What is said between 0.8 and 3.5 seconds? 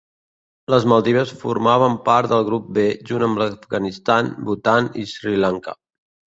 Maldives formaven part del grup B junt amb